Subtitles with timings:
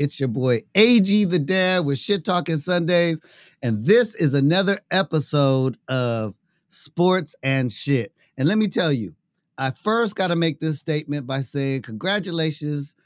[0.00, 3.20] It's your boy AG the Dad with Shit Talking Sundays,
[3.62, 6.34] and this is another episode of
[6.70, 8.14] Sports and Shit.
[8.38, 9.14] And let me tell you,
[9.58, 12.96] I first got to make this statement by saying congratulations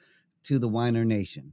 [0.44, 1.52] to the Weiner Nation.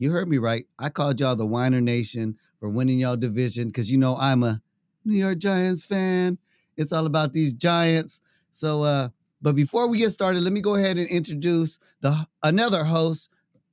[0.00, 0.66] You heard me right.
[0.76, 4.60] I called y'all the Weiner Nation for winning y'all division because you know I'm a
[5.04, 6.36] New York Giants fan.
[6.76, 8.20] It's all about these Giants.
[8.50, 12.82] So, uh, but before we get started, let me go ahead and introduce the another
[12.82, 13.28] host,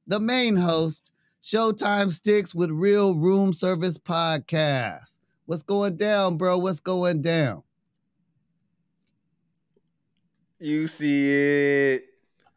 [0.05, 1.11] the main host,
[1.43, 5.19] Showtime Sticks with Real Room Service Podcast.
[5.45, 6.57] What's going down, bro?
[6.57, 7.63] What's going down?
[10.59, 12.03] You see it.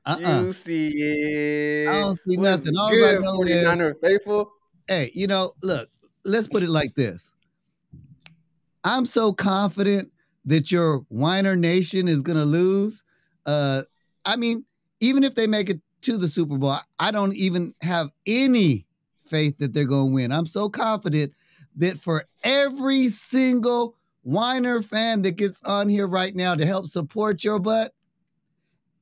[0.06, 0.42] Uh-uh.
[0.42, 1.88] You see it.
[1.88, 2.76] I don't see What's nothing.
[2.76, 4.52] All I good, know is- 49er faithful.
[4.88, 5.88] Hey, you know, look,
[6.24, 7.32] let's put it like this.
[8.82, 10.10] I'm so confident
[10.46, 13.04] that your Weiner Nation is gonna lose.
[13.46, 13.82] Uh,
[14.24, 14.64] I mean,
[15.00, 18.86] even if they make it to the Super Bowl, I- don't even have any
[19.24, 20.32] faith that they're gonna win.
[20.32, 21.32] I'm so confident
[21.76, 27.42] that for every single Weiner fan that gets on here right now to help support
[27.42, 27.94] your butt,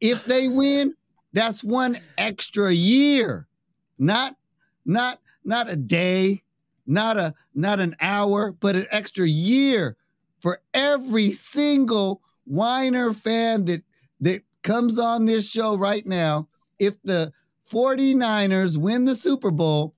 [0.00, 0.94] if they win,
[1.32, 3.48] that's one extra year.
[3.98, 4.36] Not
[4.84, 6.42] not not a day,
[6.86, 9.96] not a not an hour, but an extra year
[10.40, 13.82] for every single Weiner fan that
[14.20, 16.48] that comes on this show right now.
[16.78, 17.32] If the
[17.70, 19.94] 49ers win the Super Bowl,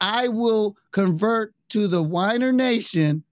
[0.00, 3.24] I will convert to the Weiner Nation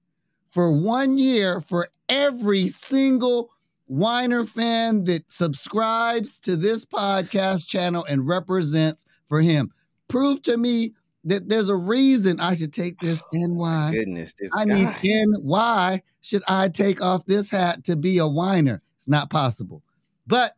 [0.51, 3.51] for one year for every single
[3.87, 9.71] Weiner fan that subscribes to this podcast channel and represents for him.
[10.09, 10.93] Prove to me
[11.25, 13.91] that there's a reason I should take this NY.
[13.93, 14.75] Goodness, this I guy.
[14.75, 15.35] need N.
[15.41, 18.83] Why should I take off this hat to be a whiner?
[18.97, 19.83] It's not possible.
[20.27, 20.55] But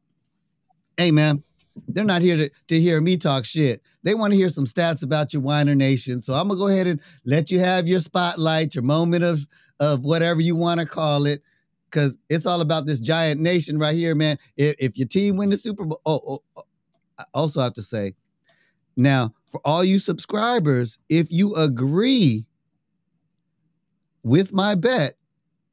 [0.97, 1.45] hey, man,
[1.89, 3.83] they're not here to, to hear me talk shit.
[4.03, 6.23] They want to hear some stats about your whiner nation.
[6.23, 9.47] So I'm gonna go ahead and let you have your spotlight, your moment of
[9.79, 11.43] of whatever you want to call it,
[11.91, 14.39] because it's all about this giant nation right here, man.
[14.57, 16.63] If, if your team win the Super Bowl, oh, oh, oh,
[17.19, 18.15] I also have to say,
[18.97, 22.45] now for all you subscribers, if you agree
[24.23, 25.15] with my bet,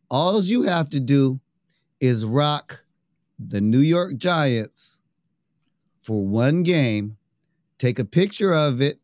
[0.09, 1.39] all you have to do
[2.00, 2.84] is rock
[3.38, 4.97] the New York Giants
[6.07, 7.18] for one game,
[7.79, 9.01] take a picture of it,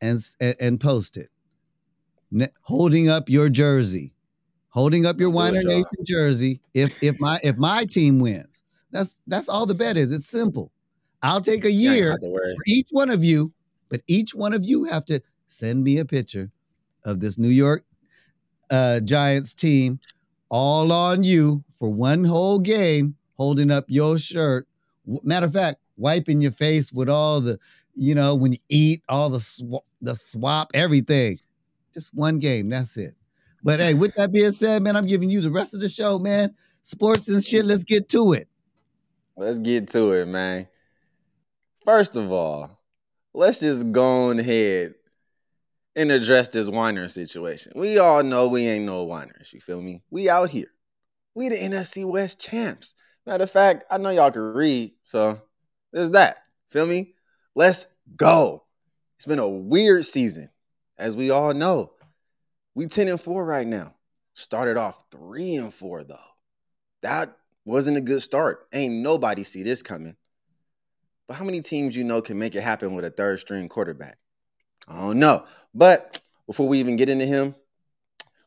[0.00, 1.28] and and, post it,
[2.30, 4.14] Ne- holding up your jersey,
[4.70, 5.76] holding up your Don't do it, Weiner y'all.
[5.76, 6.60] Nation jersey.
[6.72, 10.12] If if my if my team wins, that's that's all the bet is.
[10.12, 10.72] It's simple.
[11.22, 12.56] I'll take a year have to worry.
[12.56, 13.52] for each one of you,
[13.90, 16.50] but each one of you have to send me a picture
[17.04, 17.84] of this New York
[18.70, 20.00] uh, Giants team,
[20.48, 24.66] all on you for one whole game, holding up your shirt.
[25.06, 27.58] Matter of fact, wiping your face with all the,
[27.94, 31.38] you know, when you eat, all the sw- the swap, everything.
[31.92, 32.68] Just one game.
[32.68, 33.14] That's it.
[33.62, 36.18] But hey, with that being said, man, I'm giving you the rest of the show,
[36.18, 36.54] man.
[36.82, 37.64] Sports and shit.
[37.64, 38.48] Let's get to it.
[39.36, 40.68] Let's get to it, man.
[41.84, 42.78] First of all,
[43.34, 44.94] let's just go on ahead
[45.96, 47.72] and address this whiner situation.
[47.74, 49.52] We all know we ain't no whiners.
[49.52, 50.02] You feel me?
[50.10, 50.70] We out here.
[51.34, 52.94] We the NFC West champs.
[53.26, 55.40] Matter of fact, I know y'all can read, so
[55.92, 56.38] there's that.
[56.70, 57.14] Feel me?
[57.54, 57.86] Let's
[58.16, 58.64] go.
[59.16, 60.50] It's been a weird season,
[60.96, 61.92] as we all know.
[62.74, 63.94] We 10 and 4 right now.
[64.34, 66.16] Started off 3 and 4 though.
[67.02, 68.66] That wasn't a good start.
[68.72, 70.16] Ain't nobody see this coming.
[71.28, 74.18] But how many teams you know can make it happen with a third string quarterback?
[74.88, 75.44] I don't know.
[75.74, 77.54] But before we even get into him,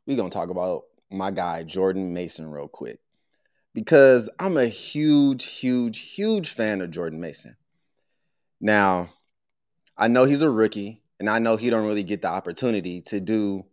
[0.05, 2.99] we're going to talk about my guy, Jordan Mason, real quick.
[3.73, 7.55] Because I'm a huge, huge, huge fan of Jordan Mason.
[8.61, 9.09] Now,
[9.97, 13.19] I know he's a rookie, and I know he don't really get the opportunity to
[13.19, 13.65] do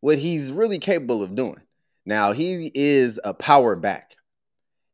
[0.00, 1.60] what he's really capable of doing.
[2.04, 4.16] Now, he is a power back.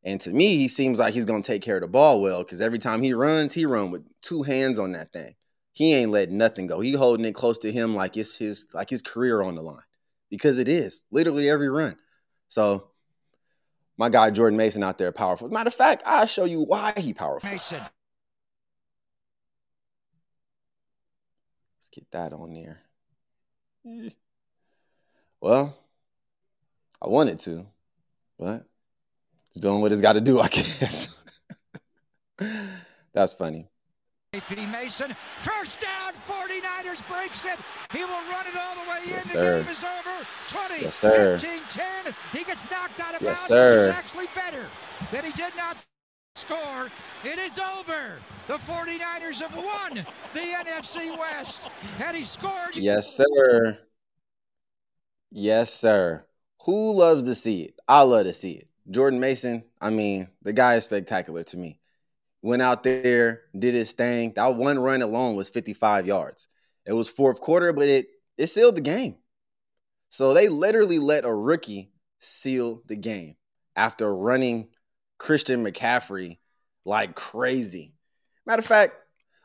[0.03, 2.43] And to me, he seems like he's going to take care of the ball well
[2.43, 5.35] because every time he runs, he run with two hands on that thing.
[5.73, 6.79] He ain't letting nothing go.
[6.79, 9.83] He holding it close to him like it's his like his career on the line
[10.29, 11.97] because it is literally every run.
[12.47, 12.89] So
[13.97, 15.47] my guy Jordan Mason out there powerful.
[15.47, 17.49] As a matter of fact, I'll show you why he powerful.
[17.49, 17.79] Mason.
[21.77, 22.81] Let's get that on there.
[25.39, 25.77] Well,
[26.99, 27.67] I wanted to,
[28.39, 28.65] but
[29.51, 31.09] it's doing what it's got to do, I guess.
[33.13, 33.69] That's funny.
[34.41, 34.65] P.
[34.67, 37.57] Mason, first down, 49ers breaks it.
[37.91, 39.09] He will run it all the way in.
[39.09, 39.61] Yes, the sir.
[39.63, 40.27] game is over.
[40.49, 41.39] 20, Yes, sir.
[41.39, 42.15] 15, 10.
[42.33, 43.65] He gets knocked out of Yes, bounds, sir.
[43.69, 44.67] which is actually better
[45.11, 45.83] that he did not
[46.35, 46.89] score.
[47.23, 48.19] It is over.
[48.47, 51.65] The 49ers have won the NFC West.
[51.97, 53.77] Had he scored, Yes, sir.
[55.31, 56.25] Yes, sir.
[56.63, 57.75] Who loves to see it?
[57.87, 58.67] I love to see it.
[58.89, 61.79] Jordan Mason, I mean, the guy is spectacular to me.
[62.47, 64.31] Went out there, did his thing.
[64.37, 66.47] That one run alone was 55 yards.
[66.85, 68.07] It was fourth quarter, but it
[68.37, 69.15] it sealed the game.
[70.11, 73.35] So they literally let a rookie seal the game
[73.75, 74.69] after running
[75.17, 76.37] Christian McCaffrey
[76.85, 77.93] like crazy.
[78.45, 78.95] Matter of fact,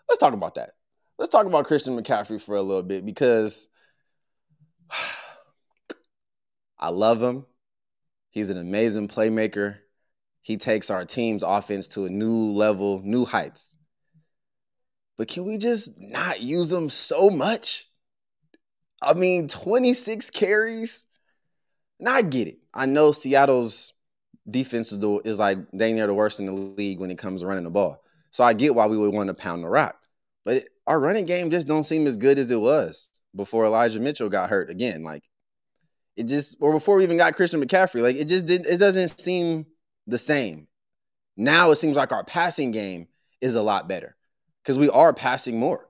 [0.09, 0.71] let's talk about that.
[1.19, 3.67] Let's talk about Christian McCaffrey for a little bit because
[6.79, 7.47] I love him.
[8.31, 9.79] He's an amazing playmaker.
[10.43, 13.77] He takes our team's offense to a new level, new heights.
[15.17, 17.89] But can we just not use him so much?
[19.03, 21.07] I mean, 26 carries.
[22.01, 22.59] Now I get it.
[22.75, 23.93] I know Seattle's
[24.49, 27.65] defense is, like dang near the worst in the league when it comes to running
[27.65, 28.03] the ball.
[28.33, 29.97] So I get why we would want to pound the rock.
[30.45, 34.29] But our running game just don't seem as good as it was before Elijah Mitchell
[34.29, 35.05] got hurt again.
[35.05, 35.23] Like
[36.17, 38.03] it just or before we even got Christian McCaffrey.
[38.03, 39.67] Like it just didn't it doesn't seem
[40.07, 40.69] the same.
[41.37, 43.09] Now it seems like our passing game
[43.41, 44.17] is a lot better
[44.63, 45.89] because we are passing more.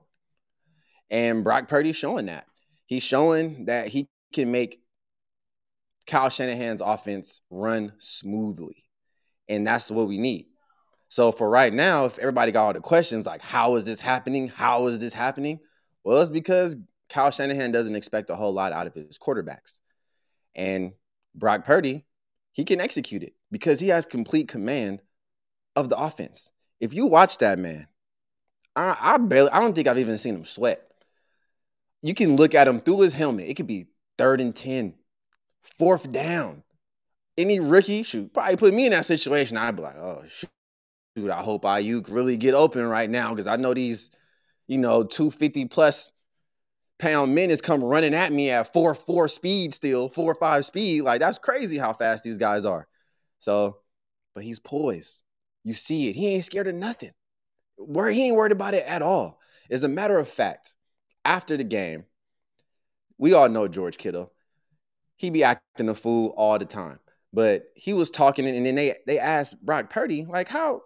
[1.09, 2.47] And Brock Purdy's showing that.
[2.85, 4.81] He's showing that he can make
[6.07, 8.85] Kyle Shanahan's offense run smoothly.
[9.47, 10.47] And that's what we need.
[11.09, 14.47] So for right now, if everybody got all the questions like, how is this happening?
[14.47, 15.59] How is this happening?
[16.03, 16.75] Well, it's because
[17.09, 19.79] Kyle Shanahan doesn't expect a whole lot out of his quarterbacks.
[20.55, 20.93] And
[21.35, 22.05] Brock Purdy,
[22.51, 24.99] he can execute it because he has complete command
[25.75, 26.49] of the offense.
[26.79, 27.87] If you watch that man,
[28.75, 30.81] I, I barely, I don't think I've even seen him sweat.
[32.01, 33.47] You can look at him through his helmet.
[33.47, 34.95] It could be third and 10,
[35.77, 36.63] fourth down.
[37.37, 39.55] Any rookie should probably put me in that situation.
[39.55, 43.55] I'd be like, oh, shoot, I hope Aiyuk really get open right now because I
[43.55, 44.09] know these,
[44.67, 46.11] you know, 250 plus
[46.97, 51.01] pound men is come running at me at four four speed still, four five speed.
[51.01, 52.87] Like that's crazy how fast these guys are.
[53.43, 53.79] So,
[54.33, 55.21] but he's poised.
[55.65, 56.15] You see it.
[56.15, 57.11] He ain't scared of nothing.
[57.75, 59.37] Where he ain't worried about it at all.
[59.69, 60.75] As a matter of fact,
[61.25, 62.05] after the game,
[63.17, 64.31] we all know George Kittle.
[65.17, 66.99] He be acting a fool all the time.
[67.33, 70.83] But he was talking, and then they they asked Brock Purdy, like, how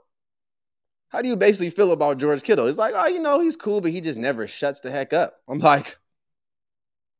[1.09, 2.65] how do you basically feel about George Kittle?
[2.65, 5.35] It's like, oh, you know, he's cool, but he just never shuts the heck up.
[5.47, 5.95] I'm like,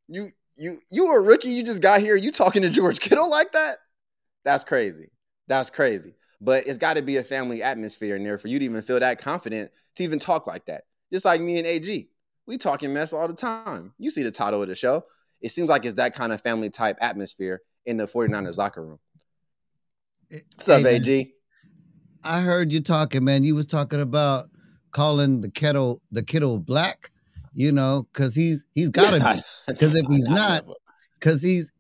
[0.07, 3.51] you you you a rookie, you just got here, you talking to George Kittle like
[3.51, 3.77] that?
[4.43, 5.11] That's crazy.
[5.47, 6.15] That's crazy.
[6.39, 8.99] But it's got to be a family atmosphere in there for you to even feel
[8.99, 10.83] that confident to even talk like that.
[11.11, 12.09] Just like me and AG.
[12.45, 13.93] We talking mess all the time.
[13.97, 15.05] You see the title of the show.
[15.41, 18.99] It seems like it's that kind of family type atmosphere in the 49ers locker room.
[20.29, 20.95] What's up, man.
[20.95, 21.33] AG?
[22.23, 23.43] I heard you talking, man.
[23.43, 24.49] You was talking about
[24.91, 27.11] calling the kettle the kettle black,
[27.53, 29.41] you know, because he's he's gotta be.
[29.67, 30.65] Because if he's not,
[31.19, 31.71] because he's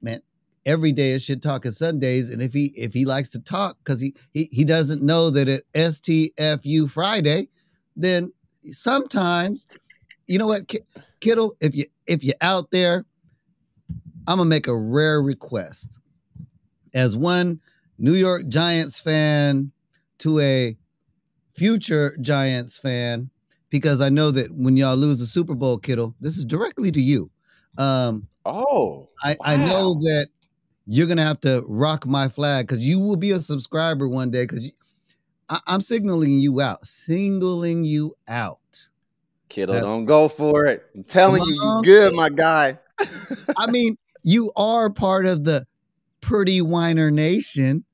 [0.00, 0.22] man,
[0.66, 4.00] every day is shit talking Sundays, and if he if he likes to talk, because
[4.00, 7.48] he, he he doesn't know that at STFU Friday,
[7.96, 8.32] then
[8.70, 9.66] sometimes,
[10.26, 10.84] you know what, Ki-
[11.20, 13.04] Kittle, if you if you're out there,
[14.26, 15.98] I'm gonna make a rare request.
[16.94, 17.60] As one
[17.98, 19.72] New York Giants fan
[20.18, 20.76] to a
[21.54, 23.30] future Giants fan,
[23.70, 27.00] because I know that when y'all lose the Super Bowl, Kittle, this is directly to
[27.00, 27.30] you.
[27.78, 30.28] Um, oh, I, I know that
[30.86, 34.44] you're gonna have to rock my flag because you will be a subscriber one day.
[34.44, 34.70] Because
[35.66, 38.58] I'm signaling you out, singling you out.
[39.48, 40.84] Kittle, That's- don't go for it.
[40.94, 42.78] I'm telling you, you good, my guy.
[43.56, 45.66] I mean, you are part of the
[46.20, 47.84] Pretty Whiner Nation.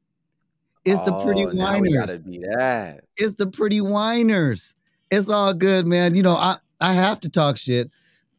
[0.84, 2.20] It's the Pretty Oh, now we gotta Whiners.
[2.22, 3.04] be that.
[3.16, 4.74] It's the Pretty Whiners.
[5.10, 6.14] It's all good, man.
[6.14, 7.90] You know, I I have to talk shit.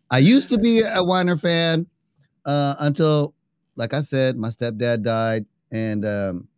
[0.09, 1.85] I used to be a Whiner fan
[2.45, 3.35] uh, until,
[3.79, 6.49] like I said, my stepdad died, and um,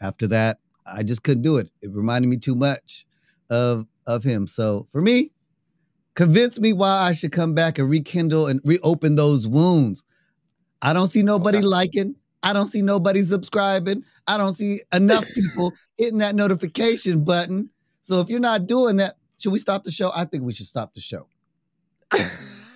[0.00, 1.68] after that, I just couldn't do it.
[1.82, 3.04] It reminded me too much
[3.50, 4.46] of of him.
[4.46, 5.32] So for me,
[6.14, 10.04] convince me why I should come back and rekindle and reopen those wounds.
[10.80, 11.66] I don't see nobody Okay.
[11.66, 12.14] liking.
[12.44, 14.04] I don't see nobody subscribing.
[14.28, 17.70] I don't see enough people hitting that notification button.
[18.00, 20.12] So if you're not doing that, should we stop the show?
[20.14, 21.28] I think we should stop the show.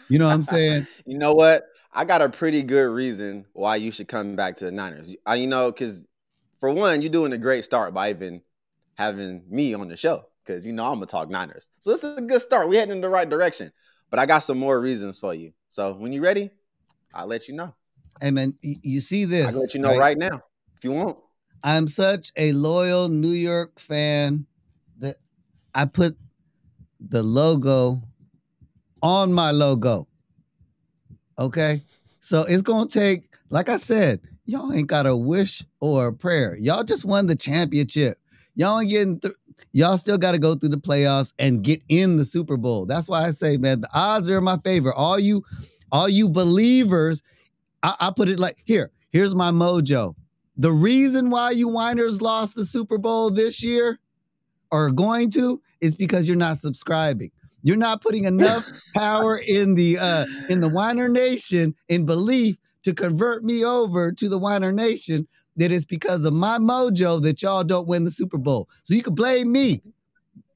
[0.08, 0.86] You know what I'm saying?
[1.06, 1.71] You know what?
[1.92, 5.10] I got a pretty good reason why you should come back to the Niners.
[5.10, 6.04] You- I, you know, because
[6.60, 8.40] for one, you're doing a great start by even
[8.94, 10.24] having me on the show.
[10.44, 12.68] Because you know I'm gonna talk Niners, so this is a good start.
[12.68, 13.70] We're heading in the right direction.
[14.10, 15.52] But I got some more reasons for you.
[15.68, 16.50] So when you're ready,
[17.14, 17.74] I'll let you know.
[18.20, 19.46] Hey man, you see this?
[19.46, 20.42] I can let you know right now
[20.76, 21.16] if you want.
[21.62, 24.46] I'm such a loyal New York fan
[24.98, 25.18] that
[25.76, 26.16] I put
[26.98, 28.02] the logo
[29.00, 30.08] on my logo.
[31.38, 31.82] Okay.
[32.20, 36.12] So it's going to take, like I said, y'all ain't got a wish or a
[36.12, 36.56] prayer.
[36.56, 38.18] Y'all just won the championship.
[38.54, 39.34] Y'all ain't getting, th-
[39.72, 42.86] y'all still got to go through the playoffs and get in the Super Bowl.
[42.86, 44.92] That's why I say, man, the odds are in my favor.
[44.92, 45.42] All you,
[45.90, 47.22] all you believers,
[47.82, 48.90] I, I put it like here.
[49.10, 50.14] Here's my mojo.
[50.56, 53.98] The reason why you whiners lost the Super Bowl this year
[54.70, 57.30] or going to is because you're not subscribing.
[57.62, 62.92] You're not putting enough power in the uh in the Whiner Nation in belief to
[62.92, 65.26] convert me over to the Whiner Nation
[65.56, 68.68] that it's because of my mojo that y'all don't win the Super Bowl.
[68.82, 69.82] So you can blame me.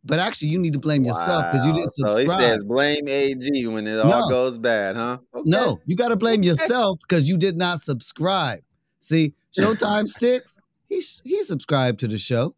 [0.05, 2.29] But actually you need to blame yourself because you didn't subscribe.
[2.29, 5.19] So he says blame AG when it all goes bad, huh?
[5.35, 5.43] Okay.
[5.51, 8.61] No, you got to blame yourself because you did not subscribe.
[9.01, 10.59] See, Showtime Sticks,
[10.89, 12.55] he he subscribed to the show,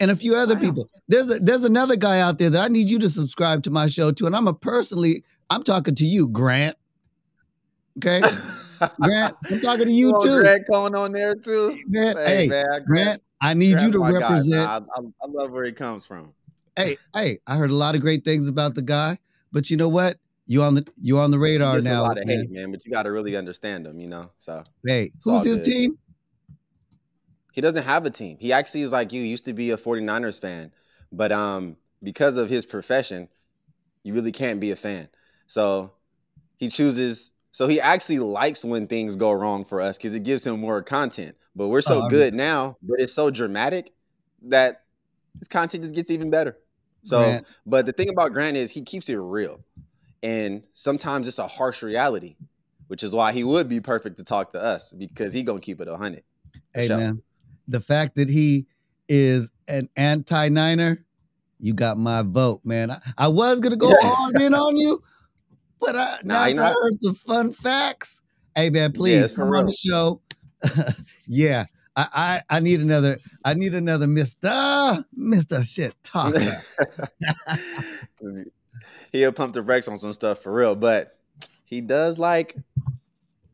[0.00, 0.60] and a few other Wow.
[0.60, 0.88] people.
[1.08, 3.86] There's a, there's another guy out there that I need you to subscribe to my
[3.86, 4.26] show too.
[4.26, 6.76] And I'm a personally, I'm talking to you, Grant.
[7.98, 8.20] Okay,
[9.00, 11.78] Grant, I'm talking to you too, Grant going on there too.
[11.86, 12.16] man.
[12.16, 14.68] Hey, Hey, man, Grant, I need you to represent.
[14.68, 16.34] I, I, I love where he comes from.
[16.76, 19.18] hey, hey, I heard a lot of great things about the guy,
[19.50, 20.18] but you know what?
[20.46, 22.02] You on the you on the radar now.
[22.02, 22.38] a lot of man.
[22.38, 24.30] hate, man, but you got to really understand him, you know.
[24.38, 25.72] So Hey, who's his good.
[25.72, 25.98] team?
[27.56, 28.36] He doesn't have a team.
[28.38, 29.22] He actually is like you.
[29.22, 30.72] Used to be a 49ers fan,
[31.10, 33.28] but um, because of his profession,
[34.02, 35.08] you really can't be a fan.
[35.46, 35.92] So
[36.58, 37.32] he chooses.
[37.52, 40.82] So he actually likes when things go wrong for us because it gives him more
[40.82, 41.34] content.
[41.56, 43.90] But we're so I good now, but it's so dramatic
[44.48, 44.82] that
[45.38, 46.58] his content just gets even better.
[47.04, 47.46] So, Grant.
[47.64, 49.60] but the thing about Grant is he keeps it real,
[50.22, 52.36] and sometimes it's a harsh reality,
[52.88, 55.80] which is why he would be perfect to talk to us because he gonna keep
[55.80, 56.22] it a hundred.
[56.74, 57.22] Hey man,
[57.68, 58.66] the fact that he
[59.08, 61.04] is an anti-Niner,
[61.58, 62.90] you got my vote, man.
[62.90, 64.08] I, I was gonna go Yeah.
[64.08, 65.02] hard in on you,
[65.80, 68.20] but I, Nah, now I heard some fun facts.
[68.54, 70.22] Hey man, please for come on the show.
[71.26, 73.18] yeah, I, I I need another.
[73.44, 76.40] I need another Mister Mister Shit Talker.
[79.12, 81.18] He'll pump the brakes on some stuff for real, but
[81.64, 82.56] he does like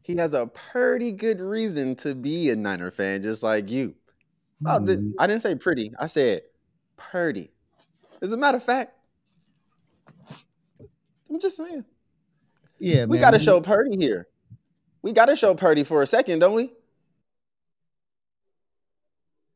[0.03, 3.95] he has a pretty good reason to be a Niner fan, just like you.
[4.67, 5.11] Oh, the- Hmm.
[5.19, 5.93] I didn't say pretty.
[5.99, 6.43] I said
[6.97, 7.51] purdy.
[8.21, 8.97] As a matter of fact,
[11.31, 11.85] I'm just saying.
[12.79, 14.29] yeah, We got to show Purdy here.
[15.03, 16.73] We got to show Purdy for a second, don't we?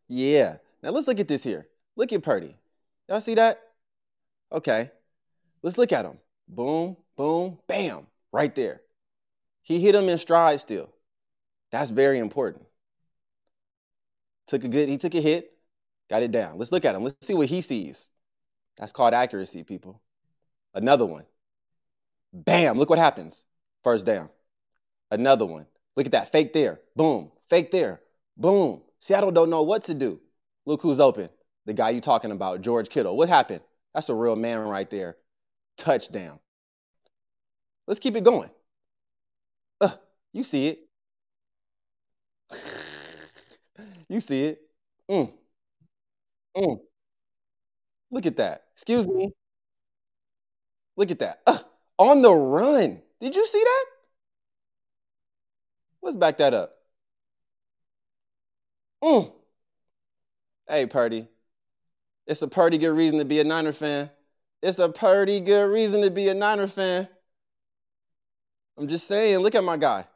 [0.09, 0.57] Yeah.
[0.83, 1.67] Now let's look at this here.
[1.97, 2.57] Look at Purdy.
[3.09, 3.61] Y'all see that?
[4.53, 4.91] Okay.
[5.63, 6.19] Let's look at him.
[6.49, 8.83] Boom, boom, bam, right there.
[9.63, 10.91] He hit him in stride still.
[11.73, 12.66] That's very important.
[14.49, 15.53] Took a good, he took a hit,
[16.09, 16.59] got it down.
[16.59, 17.03] Let's look at him.
[17.03, 18.09] Let's see what he sees.
[18.79, 20.01] That's called accuracy, people.
[20.75, 21.25] Another one.
[22.33, 23.45] Bam, look what happens.
[23.83, 24.29] First down.
[25.11, 25.67] Another one.
[25.97, 26.33] Look at that.
[26.33, 26.81] Fake there.
[26.95, 27.31] Boom.
[27.49, 28.01] Fake there.
[28.37, 28.83] Boom.
[29.01, 30.21] Seattle don't know what to do.
[30.67, 31.31] Look who's open.
[31.65, 33.17] The guy you talking about, George Kittle.
[33.17, 33.63] What happened?
[33.95, 35.17] That's a real man right there.
[35.79, 36.39] Touchdown.
[37.87, 38.51] Let's keep it going.
[39.81, 39.93] Uh,
[40.33, 40.81] you see it.
[44.09, 44.61] you see it.
[45.11, 45.33] Mm.
[46.57, 46.81] Mm.
[48.11, 48.65] Look at that.
[48.75, 49.33] Excuse me.
[50.97, 51.43] Look at that.
[51.47, 51.59] Uh,
[51.99, 53.03] on the run.
[53.21, 53.85] Did you see that?
[56.03, 56.77] Let's back that up.
[59.03, 59.33] Mm.
[60.69, 61.29] Hey, Purdy.
[62.27, 64.11] It's a pretty good reason to be a Niner fan.
[64.63, 67.09] It's a pretty good reason to be a Niner fan.
[68.77, 70.07] I'm just saying, look at my guy.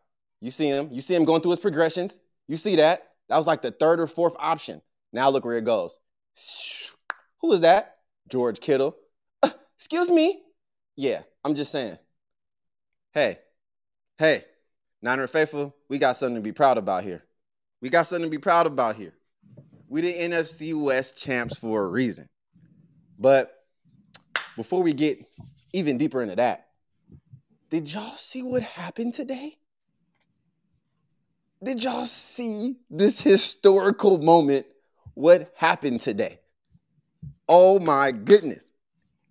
[0.40, 0.88] You see him.
[0.90, 2.18] You see him going through his progressions.
[2.48, 3.09] You see that.
[3.30, 4.82] That was like the third or fourth option.
[5.12, 6.00] Now look where it goes.
[7.40, 7.98] Who is that?
[8.28, 8.96] George Kittle.
[9.42, 10.42] Uh, excuse me.
[10.96, 11.96] Yeah, I'm just saying.
[13.12, 13.38] Hey,
[14.18, 14.44] hey,
[15.00, 17.22] Niner faithful, we got something to be proud about here.
[17.80, 19.14] We got something to be proud about here.
[19.88, 22.28] We the NFC West champs for a reason.
[23.18, 23.52] But
[24.56, 25.24] before we get
[25.72, 26.66] even deeper into that,
[27.70, 29.58] did y'all see what happened today?
[31.62, 34.66] Did y'all see this historical moment?
[35.12, 36.40] What happened today?
[37.46, 38.64] Oh my goodness.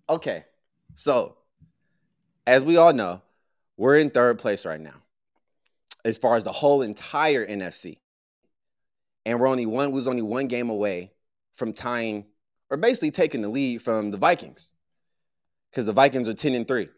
[0.08, 0.44] Okay,
[0.94, 1.36] so
[2.46, 3.22] as we all know,
[3.76, 4.94] we're in third place right now
[6.04, 7.98] as far as the whole entire NFC.
[9.26, 11.12] And we're only one was only one game away
[11.56, 12.26] from tying
[12.70, 14.74] or basically taking the lead from the Vikings.
[15.70, 16.88] Because the Vikings are 10 and 3.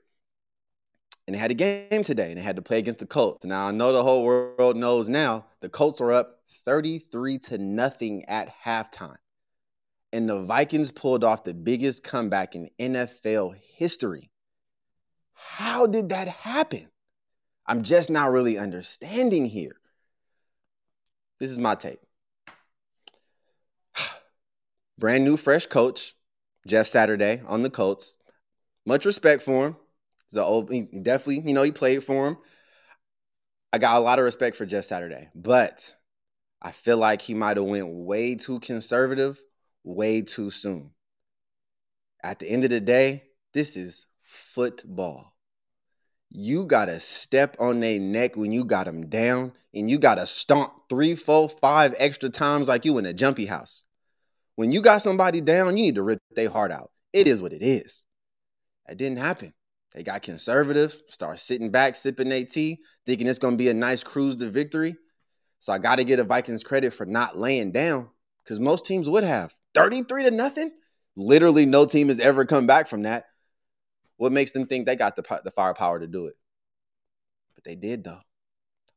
[1.26, 3.44] And they had a game today and they had to play against the Colts.
[3.44, 8.24] Now I know the whole world knows now the Colts were up 33 to nothing
[8.26, 9.16] at halftime.
[10.12, 14.30] And the Vikings pulled off the biggest comeback in NFL history.
[15.32, 16.88] How did that happen?
[17.66, 19.76] I'm just not really understanding here.
[21.40, 22.00] This is my take.
[24.98, 26.14] Brand new, fresh coach,
[26.66, 28.16] Jeff Saturday on the Colts.
[28.84, 29.76] Much respect for him.
[30.36, 32.38] Old, oh, he definitely, you know, he played for him.
[33.72, 35.94] I got a lot of respect for Jeff Saturday, but
[36.60, 39.40] I feel like he might have went way too conservative,
[39.82, 40.90] way too soon.
[42.22, 45.34] At the end of the day, this is football.
[46.30, 50.72] You gotta step on their neck when you got them down, and you gotta stomp
[50.88, 53.84] three, four, five extra times like you in a jumpy house.
[54.54, 56.90] When you got somebody down, you need to rip their heart out.
[57.12, 58.06] It is what it is.
[58.86, 59.52] That didn't happen.
[59.94, 63.74] They got conservative, start sitting back, sipping their tea, thinking it's going to be a
[63.74, 64.96] nice cruise to victory.
[65.60, 68.08] So I got to give the Vikings credit for not laying down
[68.42, 70.72] because most teams would have 33 to nothing.
[71.14, 73.26] Literally, no team has ever come back from that.
[74.16, 76.36] What makes them think they got the, the firepower to do it?
[77.54, 78.20] But they did, though.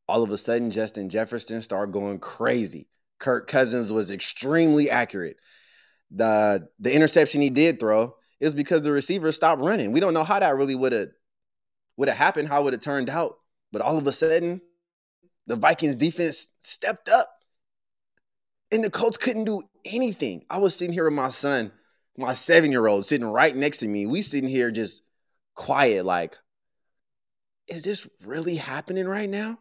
[0.08, 2.88] All of a sudden, Justin Jefferson started going crazy.
[3.18, 5.36] Kirk Cousins was extremely accurate.
[6.10, 9.92] The the interception he did throw is because the receiver stopped running.
[9.92, 11.08] We don't know how that really would have
[11.96, 13.38] would have happened, how it would it turned out.
[13.72, 14.60] But all of a sudden,
[15.46, 17.30] the Vikings defense stepped up.
[18.72, 20.44] And the Colts couldn't do anything.
[20.50, 21.70] I was sitting here with my son,
[22.18, 24.06] my seven-year-old, sitting right next to me.
[24.06, 25.02] We sitting here just
[25.54, 26.36] quiet, like,
[27.68, 29.60] is this really happening right now?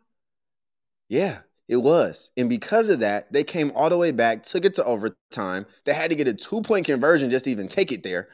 [1.08, 2.32] Yeah, it was.
[2.36, 5.68] And because of that, they came all the way back, took it to overtime.
[5.86, 8.30] They had to get a two point conversion just to even take it there.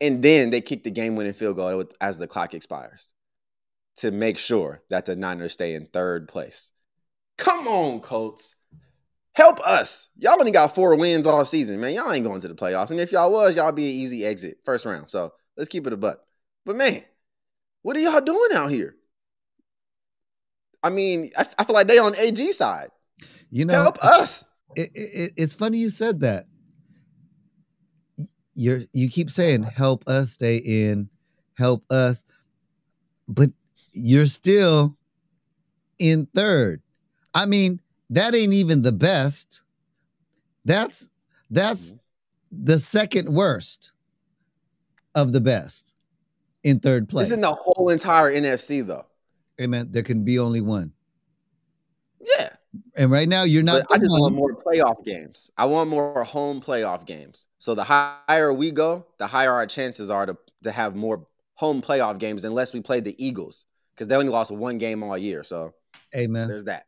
[0.00, 3.12] And then they kick the game winning field goal as the clock expires
[3.96, 6.70] to make sure that the Niners stay in third place.
[7.38, 8.54] Come on, Colts.
[9.32, 10.08] Help us.
[10.16, 11.94] Y'all only got four wins all season, man.
[11.94, 12.90] Y'all ain't going to the playoffs.
[12.90, 15.10] And if y'all was, y'all be an easy exit first round.
[15.10, 16.20] So let's keep it a buck.
[16.64, 17.02] But man,
[17.82, 18.94] what are y'all doing out here?
[20.82, 22.90] I mean, I, I feel like they on AG side.
[23.50, 24.46] You know, help us.
[24.76, 26.46] It, it, it's funny you said that.
[28.54, 31.08] You're you keep saying help us stay in,
[31.56, 32.24] help us,
[33.28, 33.50] but
[33.92, 34.96] you're still
[35.98, 36.82] in third.
[37.34, 39.62] I mean, that ain't even the best.
[40.64, 41.08] That's
[41.50, 42.64] that's mm-hmm.
[42.64, 43.92] the second worst
[45.14, 45.94] of the best
[46.62, 47.26] in third place.
[47.26, 49.06] Isn't the whole entire NFC though?
[49.58, 50.92] Hey man, there can be only one.
[52.20, 52.50] Yeah.
[52.96, 53.82] And right now you're not.
[53.90, 54.20] I just one.
[54.20, 55.50] want more playoff games.
[55.56, 57.46] I want more home playoff games.
[57.58, 61.80] So the higher we go, the higher our chances are to to have more home
[61.82, 65.42] playoff games, unless we play the Eagles because they only lost one game all year.
[65.44, 65.74] So,
[66.16, 66.48] amen.
[66.48, 66.86] There's that.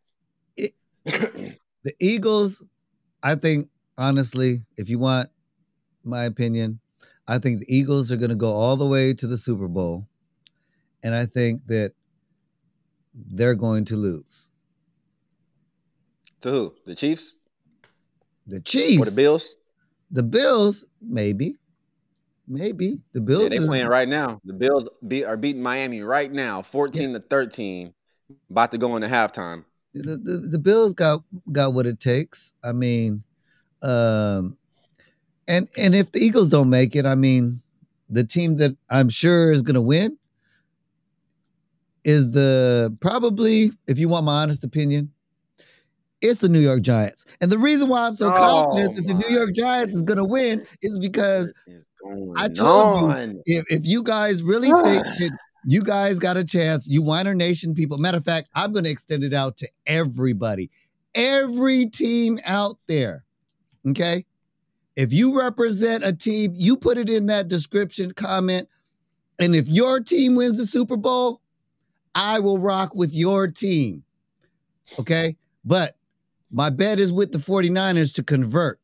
[0.57, 2.65] It, the Eagles,
[3.23, 5.31] I think, honestly, if you want
[6.05, 6.81] my opinion,
[7.29, 10.07] I think the Eagles are going to go all the way to the Super Bowl,
[11.03, 11.93] and I think that
[13.15, 14.49] they're going to lose.
[16.47, 16.75] To who?
[16.85, 17.39] The Chiefs?
[18.47, 19.03] The Chiefs.
[19.03, 19.57] Or the Bills?
[20.13, 21.57] The Bills, maybe.
[22.47, 23.03] Maybe.
[23.13, 23.43] The Bills.
[23.43, 24.41] Yeah, they playing right now.
[24.45, 27.19] The Bills be, are beating Miami right now, 14 yeah.
[27.19, 27.93] to 13.
[28.49, 29.65] About to go into halftime.
[29.93, 32.53] The, the, the Bills got got what it takes.
[32.63, 33.25] I mean,
[33.83, 34.57] um
[35.49, 37.61] and and if the Eagles don't make it, I mean,
[38.09, 40.17] the team that I'm sure is going to win
[42.05, 45.11] is the probably, if you want my honest opinion,
[46.29, 47.25] it's the New York Giants.
[47.41, 50.19] And the reason why I'm so oh confident that the New York Giants is going
[50.19, 51.87] to win is because is
[52.37, 53.31] I told on?
[53.47, 57.35] you if, if you guys really think that you guys got a chance, you Whiner
[57.35, 57.99] Nation people.
[57.99, 60.71] Matter of fact, I'm going to extend it out to everybody,
[61.15, 63.25] every team out there.
[63.89, 64.25] Okay.
[64.95, 68.69] If you represent a team, you put it in that description comment.
[69.39, 71.43] And if your team wins the Super Bowl,
[72.15, 74.05] I will rock with your team.
[74.99, 75.37] Okay.
[75.65, 75.96] But
[76.57, 78.81] my bet is with the 49ers to convert.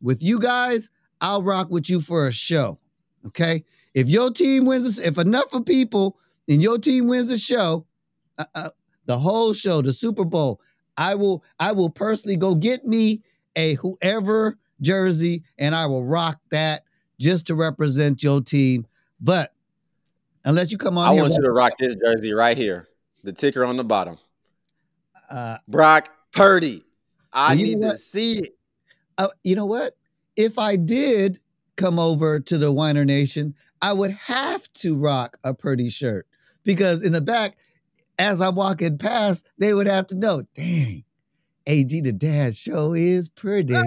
[0.00, 0.88] With you guys,
[1.20, 2.78] I'll rock with you for a show.
[3.26, 3.64] Okay.
[3.92, 7.86] If your team wins, if enough of people in your team wins the show,
[8.38, 8.70] uh, uh,
[9.06, 10.60] the whole show, the Super Bowl,
[10.96, 13.22] I will, I will personally go get me
[13.56, 16.84] a whoever jersey and I will rock that
[17.18, 18.86] just to represent your team.
[19.20, 19.52] But
[20.44, 21.08] unless you come on.
[21.08, 22.86] I want you to rock this jersey right here.
[23.24, 24.18] The ticker on the bottom.
[25.28, 26.84] Uh, Brock Purdy.
[27.32, 28.54] I well, need to see it.
[29.16, 29.96] Uh, you know what?
[30.36, 31.40] If I did
[31.76, 36.26] come over to the Whiner Nation, I would have to rock a Purdy shirt.
[36.64, 37.56] because in the back,
[38.18, 41.04] as I'm walking past, they would have to know, dang,
[41.66, 43.74] AG the dad show is pretty.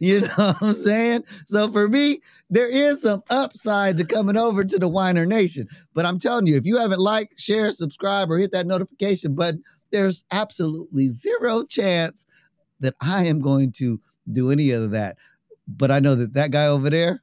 [0.00, 1.24] You know what I'm saying?
[1.46, 5.68] So for me, there is some upside to coming over to the Whiner Nation.
[5.94, 9.62] But I'm telling you, if you haven't liked, share, subscribe, or hit that notification button,
[9.92, 12.26] there's absolutely zero chance
[12.80, 15.16] that I am going to do any of that.
[15.68, 17.22] But I know that that guy over there,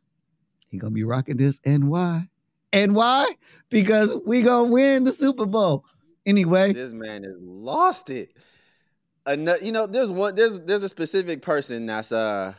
[0.70, 1.60] he gonna be rocking this.
[1.66, 2.30] And why?
[2.72, 3.30] And why?
[3.70, 5.86] Because we gonna win the Super Bowl
[6.26, 6.74] anyway.
[6.74, 8.36] This man has lost it.
[9.26, 10.36] Ano- you know, there's one.
[10.36, 12.54] There's there's a specific person that's uh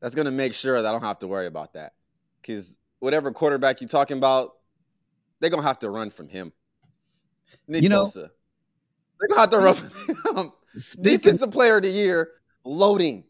[0.00, 1.92] that's gonna make sure that I don't have to worry about that.
[2.42, 4.56] Because whatever quarterback you're talking about,
[5.40, 6.52] they're gonna have to run from him.
[7.68, 8.30] Nick You know- Bosa.
[9.20, 10.52] They're gonna have to run from him.
[10.76, 12.30] Speaking, Defensive player of the year,
[12.64, 13.24] loading.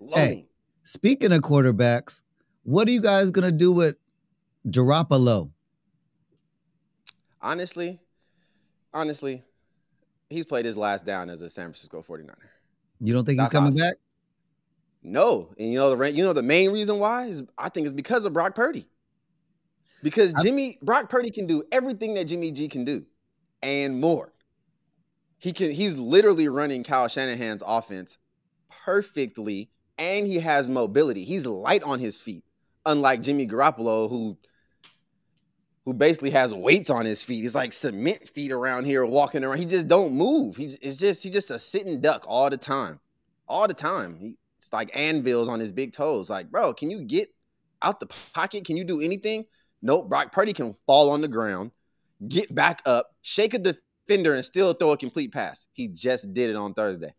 [0.00, 0.46] Loading.
[0.84, 2.22] speaking of quarterbacks,
[2.64, 3.96] what are you guys gonna do with
[4.68, 5.50] Garoppolo?
[7.40, 8.00] Honestly,
[8.94, 9.42] honestly,
[10.30, 12.34] he's played his last down as a San Francisco 49er.
[13.00, 13.94] You don't think he's That's I coming back?
[15.02, 17.94] No, and you know the you know the main reason why is I think it's
[17.94, 18.86] because of Brock Purdy.
[20.02, 23.04] Because I- Jimmy Brock Purdy can do everything that Jimmy G can do,
[23.62, 24.32] and more.
[25.42, 25.72] He can.
[25.72, 28.16] He's literally running Kyle Shanahan's offense
[28.84, 31.24] perfectly, and he has mobility.
[31.24, 32.44] He's light on his feet,
[32.86, 34.38] unlike Jimmy Garoppolo, who
[35.84, 37.42] who basically has weights on his feet.
[37.42, 39.58] He's like cement feet around here walking around.
[39.58, 40.54] He just don't move.
[40.54, 43.00] He's it's just he's just a sitting duck all the time,
[43.48, 44.14] all the time.
[44.14, 46.30] He, it's like anvils on his big toes.
[46.30, 47.34] Like, bro, can you get
[47.82, 48.64] out the pocket?
[48.64, 49.46] Can you do anything?
[49.82, 50.08] Nope.
[50.08, 51.72] Brock Purdy can fall on the ground,
[52.28, 53.58] get back up, shake a
[54.06, 55.66] defender, and still throw a complete pass.
[55.72, 57.14] He just did it on Thursday.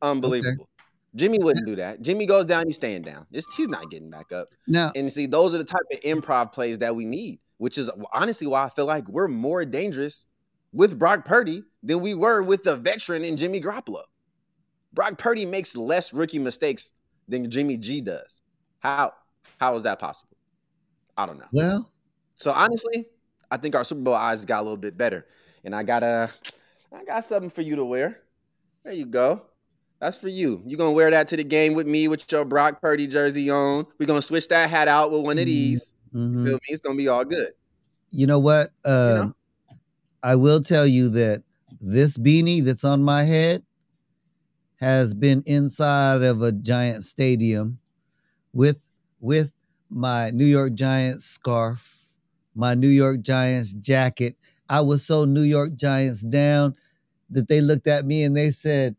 [0.00, 0.68] Unbelievable.
[1.14, 2.00] Jimmy wouldn't do that.
[2.00, 3.26] Jimmy goes down, he's staying down.
[3.32, 4.48] It's- he's not getting back up.
[4.66, 7.90] Now, And see, those are the type of improv plays that we need, which is
[8.12, 10.24] honestly why I feel like we're more dangerous
[10.72, 14.04] with Brock Purdy than we were with the veteran in Jimmy Garoppolo.
[14.94, 16.92] Brock Purdy makes less rookie mistakes
[17.28, 18.40] than Jimmy G does.
[18.80, 19.12] How
[19.60, 20.36] how is that possible?
[21.16, 21.46] I don't know.
[21.52, 21.90] well,
[22.36, 23.06] So honestly,
[23.50, 25.26] I think our Super Bowl eyes got a little bit better.
[25.64, 26.30] And I got a
[26.92, 28.20] I got something for you to wear.
[28.84, 29.42] There you go.
[30.00, 30.62] That's for you.
[30.66, 33.86] You're gonna wear that to the game with me with your Brock Purdy jersey on.
[33.98, 35.46] We're gonna switch that hat out with one of Mhm.
[35.46, 35.94] these.
[36.12, 36.38] mhm.
[36.38, 36.60] You feel me?
[36.68, 37.52] It's gonna be all good.
[38.14, 38.70] you know what?
[38.84, 38.90] Uh,
[39.70, 39.76] know?
[40.22, 41.42] I will tell you that
[41.80, 43.62] this beanie that's on my head
[44.76, 47.78] has been inside of a giant stadium
[48.52, 48.80] with
[49.20, 49.52] with
[49.88, 52.08] my New York Giants scarf,
[52.54, 54.36] my New York Giants jacket.
[54.72, 56.74] I was so New York Giants down
[57.28, 58.96] that they looked at me and they said,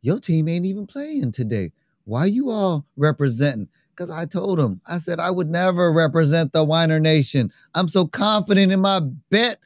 [0.00, 1.72] "Your team ain't even playing today.
[2.04, 6.62] Why you all representing?" Because I told them, I said I would never represent the
[6.62, 7.52] Weiner Nation.
[7.74, 9.58] I'm so confident in my bet.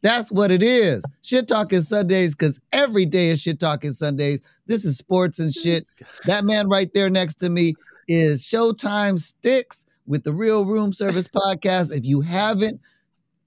[0.00, 1.04] That's what it is.
[1.20, 4.40] Shit talking Sundays, because every day is shit talking Sundays.
[4.66, 5.86] This is sports and shit.
[6.24, 7.74] That man right there next to me
[8.08, 11.94] is Showtime Sticks with the Real Room Service podcast.
[11.94, 12.80] If you haven't,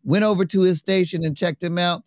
[0.03, 2.03] went over to his station and checked him out.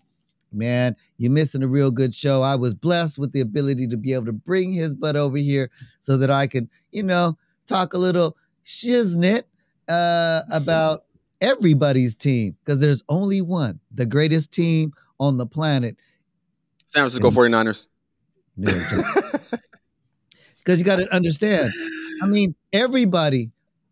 [0.52, 2.42] Man, you're missing a real good show.
[2.42, 5.70] I was blessed with the ability to be able to bring his butt over here
[5.98, 9.42] so that I could, you know, talk a little shiznit
[9.88, 11.04] uh, about
[11.40, 15.96] everybody's team because there's only one, the greatest team on the planet.
[16.86, 17.88] San Francisco 49ers.
[20.64, 21.74] Because you got to understand,
[22.22, 23.50] I mean, everybody,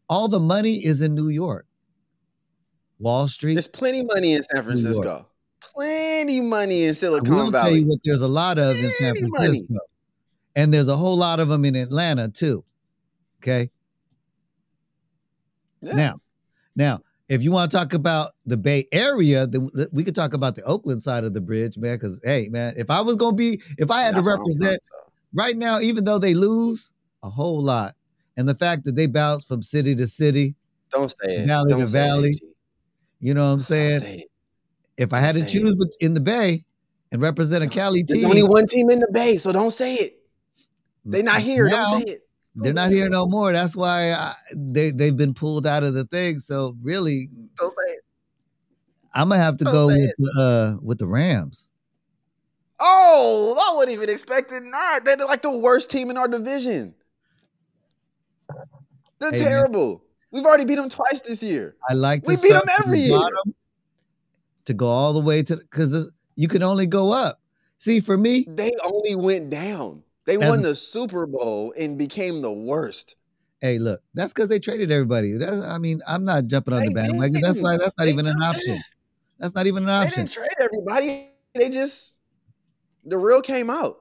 [0.09, 1.67] all the money is in New York.
[3.03, 3.55] Wall Street.
[3.55, 5.27] There's plenty money in San Francisco.
[5.61, 7.41] Plenty money in Silicon Valley.
[7.41, 9.47] I will tell you what there's a lot of in San Plenty money.
[9.47, 9.79] Francisco.
[10.55, 12.65] And there's a whole lot of them in Atlanta too.
[13.41, 13.71] Okay.
[15.81, 15.95] Yeah.
[15.95, 16.21] Now,
[16.77, 20.35] now, if you want to talk about the Bay Area, then th- we could talk
[20.35, 21.97] about the Oakland side of the bridge, man.
[21.97, 24.83] Because hey, man, if I was gonna be, if I had That's to represent
[25.33, 27.95] right now, even though they lose a whole lot,
[28.37, 30.55] and the fact that they bounce from city to city,
[30.91, 31.47] Don't say it.
[31.47, 32.35] Valley to Don't it, valley.
[32.35, 32.43] G.
[33.23, 34.23] you know what I'm Don't saying?
[34.99, 35.63] If I had to Don't say it.
[35.63, 36.65] choose in the Bay
[37.13, 39.95] and represent a Cali There's team, only one team in the Bay, so don't say
[39.95, 40.19] it.
[41.05, 41.69] They're not here.
[41.69, 42.29] now, don't say it.
[42.57, 43.11] They're Don't here it.
[43.11, 43.53] no more.
[43.53, 46.41] That's why I, they they've been pulled out of the thing.
[46.41, 48.01] So really, Don't say it.
[49.15, 51.69] I'm gonna have to Don't go with the, uh with the Rams.
[52.81, 54.65] Oh, I wouldn't even expect it.
[54.65, 55.05] Not.
[55.05, 56.95] They're like the worst team in our division.
[59.21, 60.01] They're Hey, man.
[60.33, 61.77] We've already beat them twice this year.
[61.89, 63.55] I like to We beat 'em start from every the year.
[64.65, 67.41] to go all the way to because you can only go up.
[67.79, 70.03] See, for me, They only went down.
[70.25, 73.17] They As- won the Super Bowl and became the worst.
[73.61, 75.33] Hey, look, that's because they traded everybody.
[75.37, 77.41] That, I mean, I'm not jumping on They the bandwagon.
[77.41, 78.81] That's why that's not They even an option.
[79.39, 80.25] That's not even an They option.
[80.25, 81.29] didn't trade everybody.
[81.55, 82.15] They just
[83.05, 83.99] the real came out.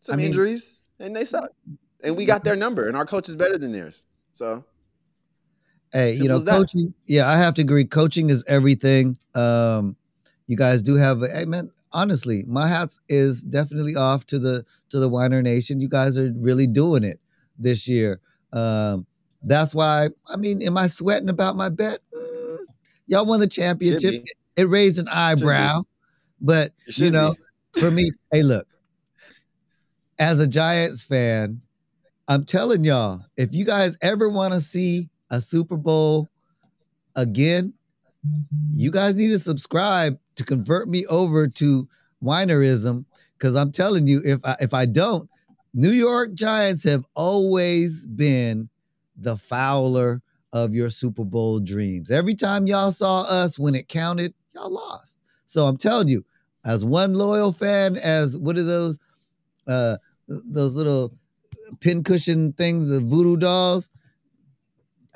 [0.00, 1.50] Some I mean- injuries and they suck.
[2.02, 4.06] And we got their number, and our coach is better than theirs.
[4.32, 4.64] So
[5.92, 6.94] Hey, you know, coaching.
[7.06, 7.84] Yeah, I have to agree.
[7.84, 9.18] Coaching is everything.
[9.34, 9.96] Um,
[10.46, 11.20] you guys do have.
[11.20, 15.80] Hey, man, honestly, my hats is definitely off to the to the Weiner Nation.
[15.80, 17.20] You guys are really doing it
[17.58, 18.20] this year.
[18.52, 19.06] Um,
[19.42, 20.10] that's why.
[20.26, 21.98] I mean, am I sweating about my bet?
[22.14, 22.58] Mm,
[23.06, 24.24] y'all won the championship.
[24.56, 25.82] It raised an eyebrow,
[26.40, 27.34] but you know,
[27.74, 28.66] for me, hey, look,
[30.20, 31.62] as a Giants fan,
[32.28, 36.28] I'm telling y'all, if you guys ever want to see a Super Bowl
[37.16, 37.72] again,
[38.70, 41.88] you guys need to subscribe to convert me over to
[42.22, 43.04] Winerism.
[43.38, 45.28] Because I'm telling you, if I, if I don't,
[45.72, 48.68] New York Giants have always been
[49.16, 50.20] the fouler
[50.52, 52.10] of your Super Bowl dreams.
[52.10, 55.18] Every time y'all saw us when it counted, y'all lost.
[55.46, 56.24] So I'm telling you,
[56.64, 58.98] as one loyal fan, as what are those
[59.66, 59.96] uh
[60.28, 61.12] those little
[61.80, 63.90] pincushion things, the voodoo dolls?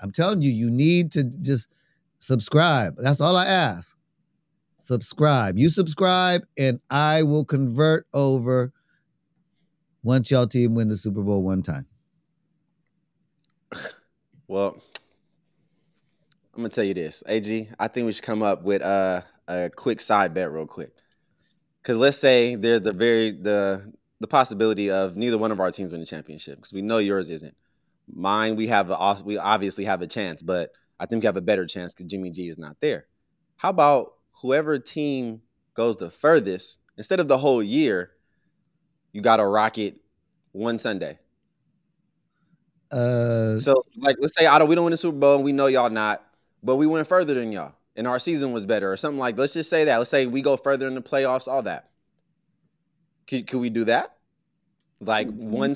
[0.05, 1.71] I'm telling you, you need to just
[2.19, 2.97] subscribe.
[2.99, 3.97] That's all I ask.
[4.79, 5.57] Subscribe.
[5.57, 8.71] You subscribe, and I will convert over
[10.03, 11.87] once y'all team win the Super Bowl one time.
[14.47, 14.77] Well,
[16.55, 17.71] I'm gonna tell you this, AG.
[17.79, 20.93] I think we should come up with uh, a quick side bet, real quick.
[21.83, 23.90] Because let's say there's the very the
[24.21, 27.31] the possibility of neither one of our teams win the championship, because we know yours
[27.31, 27.57] isn't.
[28.12, 31.43] Mine, we have a, we obviously have a chance, but I think we have a
[31.43, 33.07] better chance because Jimmy G is not there.
[33.57, 35.43] How about whoever team
[35.75, 38.11] goes the furthest instead of the whole year?
[39.12, 39.97] You got to rocket
[40.53, 41.19] one Sunday.
[42.90, 45.53] Uh, So, like, let's say I don't, we don't win the Super Bowl, and we
[45.53, 46.25] know y'all not,
[46.62, 49.38] but we went further than y'all, and our season was better, or something like.
[49.38, 49.99] Let's just say that.
[49.99, 51.90] Let's say we go further in the playoffs, all that.
[53.27, 54.17] Could, could we do that?
[55.01, 55.75] Like one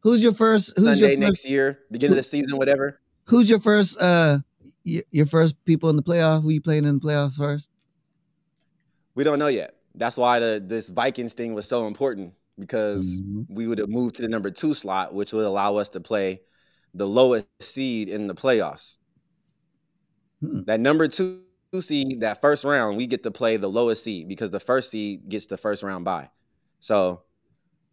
[0.00, 0.72] who's your first?
[0.76, 1.48] Who's Sunday your next first?
[1.50, 3.00] year, beginning of the season, whatever.
[3.24, 4.00] Who's your first?
[4.00, 4.38] Uh,
[4.84, 6.42] y- your first people in the playoff?
[6.42, 7.70] Who you playing in the playoffs first?
[9.14, 9.74] We don't know yet.
[9.94, 13.46] That's why the this Vikings thing was so important because Mhm.
[13.48, 16.42] we would have moved to the number two slot, which would allow us to play
[16.94, 18.98] the lowest seed in the playoffs.
[20.40, 20.62] Hmm.
[20.66, 21.42] That number two
[21.80, 25.28] seed, that first round, we get to play the lowest seed because the first seed
[25.28, 26.30] gets the first round bye.
[26.80, 27.22] So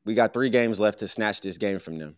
[0.06, 2.16] we got three games left to snatch this game from them.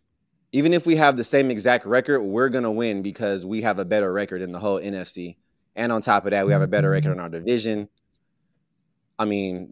[0.52, 3.86] Even if we have the same exact record, we're gonna win because we have a
[3.86, 5.38] better record in the whole NFC.
[5.76, 7.89] And on top of that, we have a better record in our division.
[9.19, 9.71] I mean,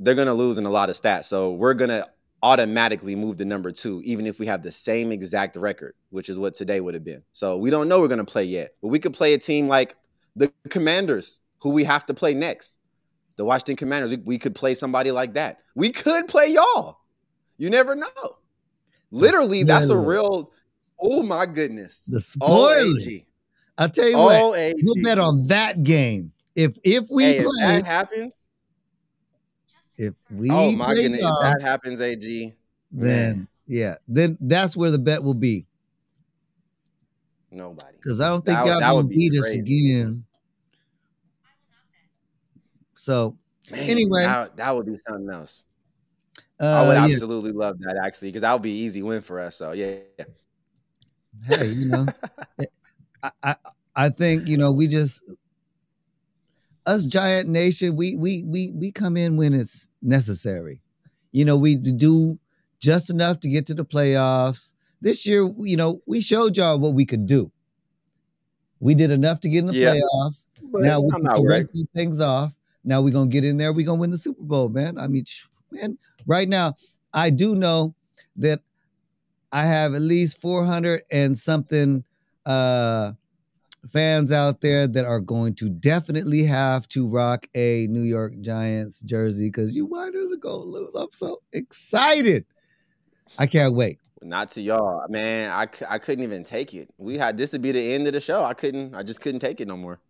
[0.00, 1.24] they're gonna lose in a lot of stats.
[1.24, 2.08] So we're gonna
[2.42, 6.38] automatically move to number two, even if we have the same exact record, which is
[6.38, 7.22] what today would have been.
[7.32, 8.74] So we don't know we're gonna play yet.
[8.82, 9.96] But we could play a team like
[10.36, 12.78] the Commanders, who we have to play next.
[13.36, 14.16] The Washington Commanders.
[14.24, 15.58] We could play somebody like that.
[15.74, 16.98] We could play y'all.
[17.56, 18.36] You never know.
[19.10, 20.50] Literally, that's a real.
[21.00, 22.02] Oh my goodness.
[22.06, 22.94] The spoiler.
[23.78, 24.54] I'll tell you what.
[24.54, 24.74] OAG.
[24.82, 26.32] We'll bet on that game.
[26.54, 28.34] If if we Hey, if play, that happens,
[29.98, 32.54] if we oh my play goodness, if that happens, AG,
[32.92, 35.66] then yeah, then that's where the bet will be.
[37.50, 37.96] nobody.
[37.96, 40.24] Because I don't think That- y'all that gonna would be beat us again.
[42.94, 43.36] So
[43.70, 44.22] Man, Anyway.
[44.22, 45.64] that, that would be something else.
[46.64, 49.22] Uh, I would yeah, absolutely love that actually, because that would be an easy win
[49.22, 49.56] for us.
[49.56, 50.24] So yeah, yeah.
[51.46, 52.06] hey, you know,
[53.22, 53.56] I, I
[53.96, 55.22] I think you know we just
[56.86, 60.80] us giant nation we we we we come in when it's necessary.
[61.32, 62.38] You know, we do
[62.78, 64.74] just enough to get to the playoffs.
[65.00, 67.50] This year, you know, we showed y'all what we could do.
[68.80, 69.94] We did enough to get in the Yeah.
[69.94, 70.46] playoffs.
[70.62, 71.58] But now we I'm can not worried.
[71.58, 72.52] rest these things off.
[72.84, 73.72] Now we're gonna get in there.
[73.72, 74.98] We're gonna win the Super Bowl, man.
[74.98, 75.24] I mean,
[75.70, 76.76] man, right now,
[77.12, 77.94] I do know
[78.36, 78.60] that
[79.52, 82.04] I have at least 400 and something
[82.46, 83.12] uh
[83.90, 89.00] fans out there that are going to definitely have to rock a New York Giants
[89.00, 90.94] jersey because you Niners are gonna lose.
[90.94, 92.44] I'm so excited.
[93.38, 93.98] I can't wait.
[94.22, 95.50] Not to y'all, man.
[95.50, 96.88] I, I couldn't even take it.
[96.96, 98.42] We had this to be the end of the show.
[98.42, 98.94] I couldn't.
[98.94, 100.00] I just couldn't take it no more.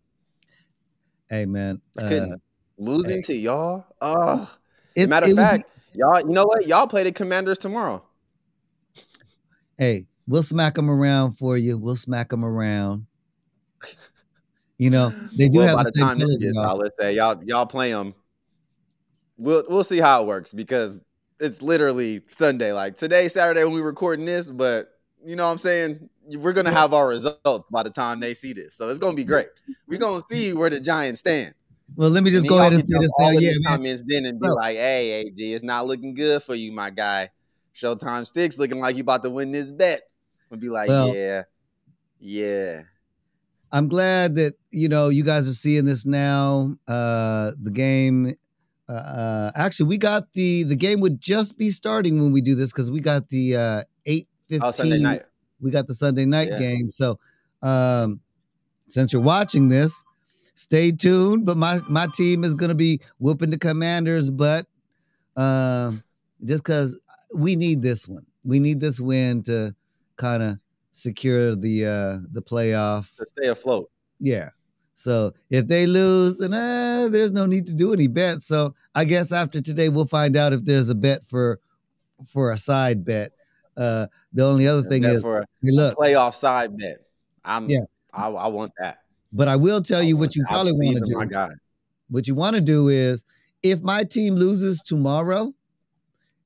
[1.29, 1.81] Hey man.
[1.97, 2.41] I uh, couldn't.
[2.77, 3.85] Losing to y'all.
[4.01, 4.49] Oh,
[4.95, 5.65] it's- matter of fact,
[5.95, 6.19] y'all.
[6.19, 6.67] You know what?
[6.67, 8.03] Y'all play the Commanders tomorrow.
[9.77, 11.77] hey, we'll smack them around for you.
[11.77, 13.05] We'll smack them around.
[14.77, 16.77] You know, they do well, have by the time colors, gets y'all.
[16.77, 18.13] let's say y'all y'all play them.
[19.37, 20.99] We'll we'll see how it works because
[21.39, 22.73] it's literally Sunday.
[22.73, 24.89] Like today, Saturday when we're recording this, but
[25.23, 26.09] you know what I'm saying?
[26.27, 29.23] We're gonna have our results by the time they see this, so it's gonna be
[29.23, 29.47] great.
[29.87, 31.53] We're gonna see where the Giants stand.
[31.95, 33.29] Well, let me just And go ahead and say this now.
[33.31, 33.77] Yeah, man.
[33.77, 36.89] comments then and be So- like, "Hey, AG, it's not looking good for you, my
[36.89, 37.29] guy.
[37.79, 40.01] Showtime sticks looking like you about to win this bet."
[40.51, 41.43] And be like, Well- "Yeah,
[42.19, 42.81] yeah."
[43.71, 46.75] I'm glad that you know you guys are seeing this now.
[46.87, 48.35] Uh, the game,
[48.87, 52.55] uh, uh, actually, we got the the game would just be starting when we do
[52.55, 54.27] this because we got the uh, eight
[54.61, 55.03] Oh, Sunday fifteen.
[55.03, 55.23] night.
[55.59, 56.59] We got the Sunday night Yeah.
[56.59, 56.89] game.
[56.89, 57.19] So,
[57.61, 58.21] um,
[58.87, 60.04] since you're watching this,
[60.55, 61.45] stay tuned.
[61.45, 64.65] But my my team is gonna be whooping the Commanders, but
[65.35, 66.03] um,
[66.43, 66.99] just because
[67.35, 69.75] we need this one, we need this win to
[70.17, 70.57] kind of
[70.91, 73.89] secure the uh the playoff To stay afloat.
[74.19, 74.49] yeah.
[74.97, 78.47] So if they lose, then uh, there's no need to do any bets.
[78.47, 81.59] So I guess after today, we'll find out if there's a bet for
[82.25, 83.33] for a side bet.
[83.75, 86.99] Uh, the only other thing is, for a hey, look, playoff side bet.
[87.43, 87.83] I'm Yeah.
[88.13, 88.99] I, I want that.
[89.35, 91.29] But I will tell I you what you probably want to My do.
[91.29, 91.57] guys.
[92.09, 93.25] What you want to do is,
[93.63, 95.53] if my team loses tomorrow,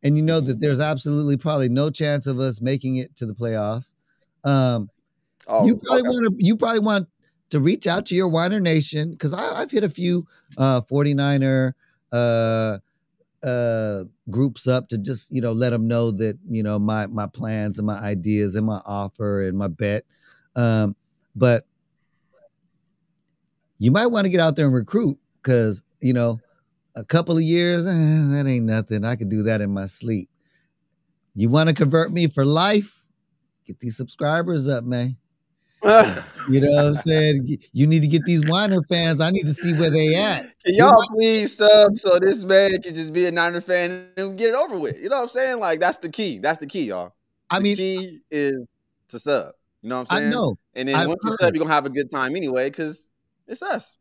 [0.04, 3.34] and you know that there's absolutely probably no chance of us making it to the
[3.34, 3.96] playoffs,
[4.44, 4.90] um,
[5.48, 6.10] Oh, you probably okay.
[6.10, 7.08] want to you probably want
[7.50, 11.74] to reach out to your Weiner Nation because I've hit a few uh 49er
[12.12, 12.80] uh
[13.44, 17.28] uh groups up to just you know let them know that you know my my
[17.28, 20.04] plans and my ideas and my offer and my bet
[20.56, 20.96] um
[21.36, 21.66] but
[23.80, 26.40] you might want to get out there and recruit because you know
[26.96, 30.30] a couple of years eh, that ain't nothing i could do that in my sleep
[31.36, 33.02] you want to convert me for life
[33.66, 35.16] get these subscribers up man
[36.50, 37.58] you know what I'm saying?
[37.72, 39.22] You need to get these Weiner fans.
[39.22, 40.44] I need to see where they at.
[40.66, 44.50] Can y'all please sub so this man can just be a Niner fan and get
[44.50, 44.98] it over with?
[44.98, 45.60] You know what I'm saying?
[45.60, 46.40] Like that's the key.
[46.40, 47.14] That's the key, y'all.
[47.50, 48.58] I mean, key is
[49.08, 49.54] to sub.
[49.82, 50.28] You know what I'm saying?
[50.28, 50.58] I know.
[50.74, 53.09] And then I've once you sub, you're gonna have a good time anyway, because
[53.50, 53.98] it's us.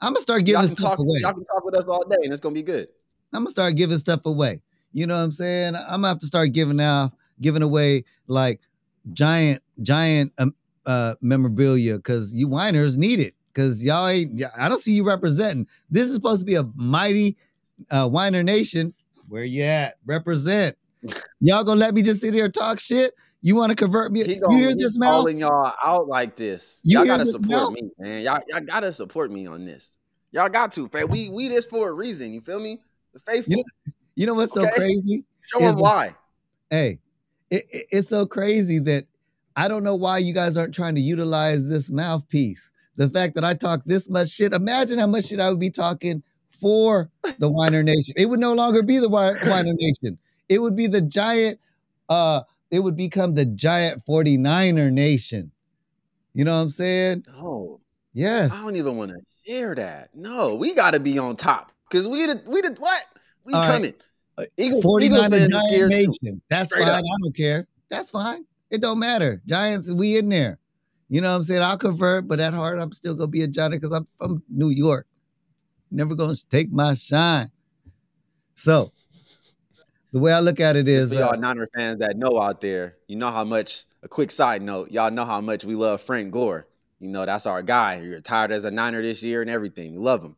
[0.00, 0.98] I'm gonna start giving stuff talk.
[0.98, 1.20] away.
[1.20, 2.88] Y'all can talk with us all day, and it's gonna be good.
[3.32, 4.62] I'm gonna start giving stuff away.
[4.92, 5.76] You know what I'm saying?
[5.76, 8.60] I'm gonna have to start giving out, giving away like
[9.12, 10.54] giant, giant um,
[10.86, 13.34] uh, memorabilia because you whiners need it.
[13.52, 15.66] Because y'all ain't, I don't see you representing.
[15.90, 17.36] This is supposed to be a mighty
[17.90, 18.92] uh, whiner nation.
[19.28, 19.96] Where you at?
[20.04, 20.76] Represent.
[21.40, 23.14] Y'all gonna let me just sit here and talk shit?
[23.46, 24.24] You want to convert me?
[24.24, 25.08] He You hear this, Mel?
[25.18, 26.80] calling y'all out like this.
[26.82, 28.22] You y'all gotta support me, man.
[28.24, 29.92] Y'all, y'all gotta support me on this.
[30.32, 31.08] Y'all got to, fam.
[31.08, 32.32] We we this for a reason.
[32.32, 32.80] You feel me?
[33.14, 33.52] The faithful.
[33.52, 35.24] You know- You know what's so crazy?
[35.42, 36.16] Show them why.
[36.70, 36.98] hey,
[37.48, 39.06] it, it- it's so crazy that
[39.54, 42.72] I don't know why you guys aren't trying to utilize this mouthpiece.
[42.96, 45.70] The fact that I talk this much shit, imagine how much shit I would be
[45.70, 48.14] talking for the Weiner Nation.
[48.16, 50.18] It would no longer be the Wi- Weiner Nation.
[50.48, 51.60] It would be the giant,
[52.08, 55.50] uh, it would become the giant 49er Nation.
[56.34, 57.24] You know what I'm saying?
[57.28, 57.80] No,
[58.16, 58.50] Yes.
[58.52, 60.08] I don't even want to share that.
[60.14, 63.02] No, we gotta be on top because we the we the what?
[63.44, 63.66] We All right.
[63.66, 63.94] coming.
[64.38, 65.88] Uh, Eagles, 49er Eagles Giant too.
[65.88, 66.42] Nation.
[66.48, 66.94] That's Straight fine.
[66.94, 67.04] up.
[67.04, 67.66] I don't care.
[67.90, 68.46] That's fine.
[68.70, 69.42] It don't matter.
[69.46, 70.58] Giants, we in there.
[71.10, 71.62] You know what I'm saying?
[71.62, 74.70] I'll convert, but at heart, I'm still gonna be a Giant because I'm from New
[74.70, 75.06] York.
[75.90, 77.50] Never gonna take my shine.
[78.54, 78.92] So
[80.16, 82.96] the way I look at it is y'all uh, Niner fans that know out there,
[83.06, 83.84] you know how much.
[84.02, 86.66] A quick side note, y'all know how much we love Frank Gore.
[87.00, 88.00] You know that's our guy.
[88.00, 89.92] He retired as a Niner this year and everything.
[89.92, 90.36] We love him,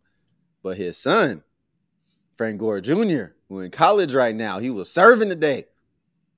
[0.64, 1.44] but his son,
[2.36, 5.66] Frank Gore Jr., who in college right now, he was serving today.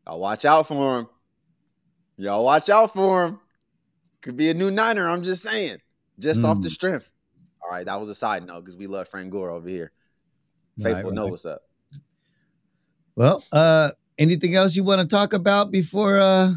[0.07, 1.09] Y'all watch out for him.
[2.19, 3.41] Y'all watch out for him.
[4.21, 5.09] Could be a new Niner.
[5.09, 5.79] I'm just saying,
[6.19, 6.73] just off the Mm.
[6.73, 7.11] strength.
[7.63, 9.93] All right, that was a side note because we love Frank Gore over here.
[10.79, 11.31] Right, Faithful know right.
[11.31, 11.63] what's up.
[13.17, 16.55] Well, uh anything else you want to talk about before uh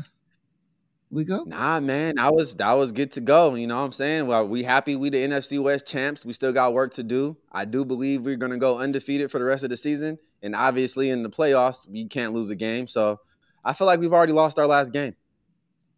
[1.10, 1.44] we go?
[1.44, 3.54] Nah, man, I was I was good to go.
[3.56, 4.28] You know what I'm saying?
[4.28, 6.26] Well, we happy we the NFC West champs.
[6.26, 7.38] We still got work to do.
[7.52, 10.18] I do believe we're gonna go undefeated for the rest of the season.
[10.42, 12.88] And obviously in the playoffs, we can't lose a game.
[12.88, 13.20] So
[13.64, 15.16] I feel like we've already lost our last game.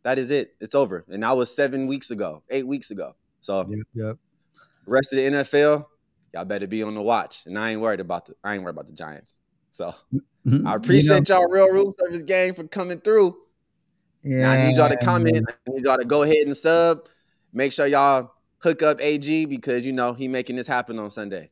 [0.03, 0.55] That is it.
[0.61, 1.03] It's over.
[1.09, 3.15] And that was seven weeks ago, eight weeks ago.
[3.41, 4.17] So Yep, yep.
[4.85, 5.85] rest of the NFL,
[6.33, 7.41] y'all better be on the watch.
[7.47, 9.41] And I ain't worried about the I ain't worried about the Giants.
[9.75, 9.93] So
[10.47, 10.65] Mhm.
[10.65, 13.35] I You appreciate know, y'all real room service gang for coming through.
[14.23, 15.45] Now I need y'all to yeah, comment.
[15.49, 17.07] I need y'all to go ahead and sub.
[17.51, 21.49] Make sure y'all hook up AG because you know he making this happen on Sunday.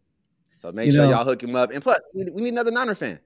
[0.58, 1.72] So make You sure know- y'all hook him up.
[1.72, 3.20] And plus, we we need another Niner fan.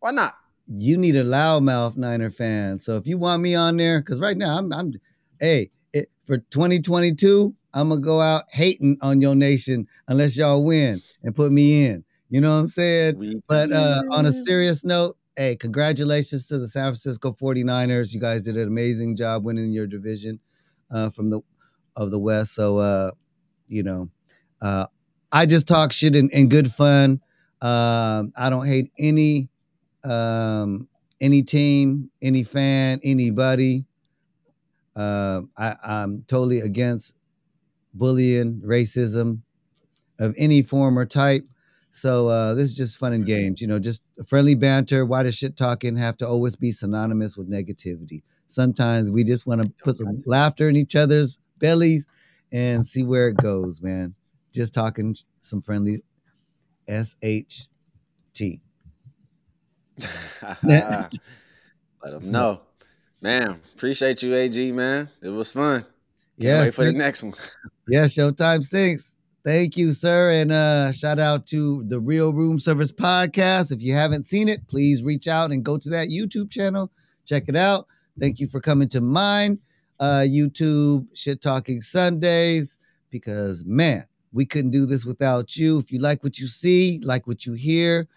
[0.00, 0.34] Why not?
[0.68, 2.80] you need a loudmouth Niner fan.
[2.80, 4.94] So if you want me on there, because right now I'm, I'm,
[5.38, 11.00] hey, it, for 2022, I'm gonna go out hating on your nation unless y'all win
[11.22, 12.02] and put me in.
[12.28, 13.18] You know what I'm saying?
[13.18, 18.12] We But uh, on a serious note, hey, congratulations to the San Francisco 49ers.
[18.12, 20.40] You guys did an amazing job winning your division
[20.90, 21.40] uh, from the
[21.94, 22.54] of the West.
[22.54, 23.12] So uh,
[23.68, 24.08] you know,
[24.60, 24.86] uh,
[25.32, 27.20] I just talk shit in, in good fun.
[27.60, 29.48] Um, I don't hate any
[30.04, 30.88] um,
[31.20, 33.84] any team, any fan, anybody.
[34.94, 37.14] Uh, I, I'm totally against
[37.94, 39.42] bullying, racism
[40.18, 41.46] of any form or type.
[41.96, 45.06] So uh, this is just fun and games, you know, just friendly banter.
[45.06, 48.22] Why does shit talking have to always be synonymous with negativity?
[48.46, 52.06] Sometimes we just want to put some laughter in each other's bellies
[52.52, 54.14] and see where it goes, man.
[54.52, 56.02] Just talking some friendly
[56.86, 57.66] SHT.
[60.62, 61.10] Let
[62.02, 62.60] them know.
[63.22, 65.08] Man, appreciate you, AG, man.
[65.22, 65.80] It was fun.
[65.80, 65.94] Can't
[66.36, 67.32] Yes, wait for the next one.
[67.88, 69.15] Yeah, Showtime stinks.
[69.46, 70.32] Thank you, sir.
[70.32, 73.70] And uh shout out to the Real Room Service Podcast.
[73.70, 76.90] If you haven't seen it, please reach out and go to that YouTube channel.
[77.24, 77.86] Check it out.
[78.18, 79.60] Thank you for coming to mine.
[80.00, 82.76] Uh YouTube Shit Talking Sundays.
[83.08, 85.78] Because man, we couldn't do this without you.
[85.78, 88.08] If you like what you see, like what you hear,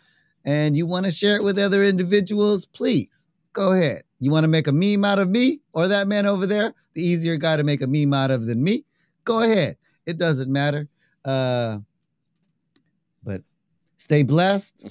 [0.45, 4.01] and you want to share it with other individuals, please go ahead.
[4.19, 7.03] You want to make a meme out of me or that man over there, the
[7.03, 8.83] easier guy to make a meme out of than me,
[9.25, 9.77] go ahead.
[10.07, 10.87] It doesn't matter.
[11.25, 11.79] Uh,
[13.23, 13.41] but
[13.97, 14.87] stay blessed,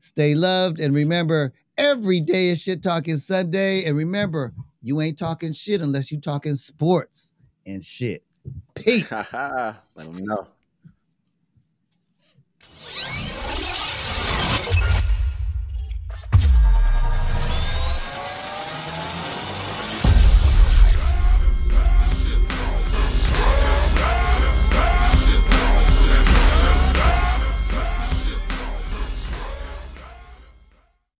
[0.00, 3.84] stay loved, and remember every day is shit talking Sunday.
[3.84, 4.52] And remember,
[4.82, 7.34] you ain't talking shit unless you talking sports
[7.66, 8.24] and shit.
[8.74, 9.10] Peace.
[9.12, 10.46] Let them know.